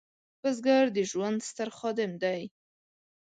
[0.41, 2.41] بزګر د ژوند ستر خادم دی